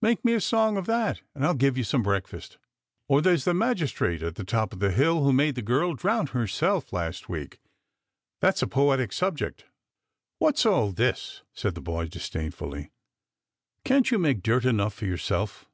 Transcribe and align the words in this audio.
Make 0.00 0.24
me 0.24 0.32
a 0.32 0.40
song 0.40 0.78
of 0.78 0.86
that, 0.86 1.20
and 1.34 1.44
I'll 1.44 1.52
give 1.52 1.76
you 1.76 1.84
some 1.84 2.02
breakfast. 2.02 2.56
Or 3.08 3.20
there's 3.20 3.44
the 3.44 3.52
magistrate 3.52 4.22
at 4.22 4.36
the 4.36 4.42
top 4.42 4.72
of 4.72 4.78
the 4.78 4.90
hill 4.90 5.22
who 5.22 5.34
made 5.34 5.54
the 5.54 5.60
girl 5.60 5.92
drown 5.92 6.28
herself 6.28 6.94
last 6.94 7.28
week. 7.28 7.60
That's 8.40 8.62
a 8.62 8.66
poetic 8.68 9.12
subject." 9.12 9.66
"What's 10.38 10.64
all 10.64 10.92
this?" 10.92 11.42
said 11.52 11.74
the 11.74 11.82
boy 11.82 12.06
disdain 12.06 12.52
fully. 12.52 12.90
"Can't 13.84 14.10
you 14.10 14.18
make 14.18 14.42
dirt 14.42 14.64
enough 14.64 14.94
for 14.94 15.04
yourself?" 15.04 15.66